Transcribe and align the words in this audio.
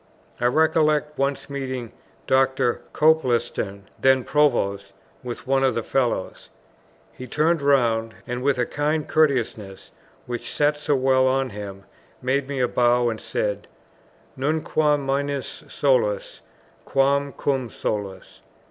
I 0.39 0.45
recollect 0.47 1.15
once 1.15 1.47
meeting 1.47 1.91
Dr. 2.25 2.81
Copleston, 2.91 3.87
then 3.99 4.23
Provost, 4.23 4.93
with 5.21 5.45
one 5.45 5.63
of 5.63 5.75
the 5.75 5.83
Fellows. 5.83 6.49
He 7.13 7.27
turned 7.27 7.61
round, 7.61 8.15
and 8.25 8.41
with 8.41 8.55
the 8.55 8.65
kind 8.65 9.07
courteousness 9.07 9.91
which 10.25 10.51
sat 10.51 10.75
so 10.77 10.95
well 10.95 11.27
on 11.27 11.51
him, 11.51 11.83
made 12.19 12.47
me 12.47 12.59
a 12.61 12.67
bow 12.67 13.09
and 13.11 13.21
said, 13.21 13.67
"Nunquam 14.35 15.01
minus 15.05 15.65
solus, 15.67 16.41
quàm 16.83 17.31
cùm 17.35 17.69
solus." 17.71 18.41